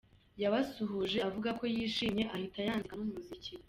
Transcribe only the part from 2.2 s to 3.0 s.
ahita yanzika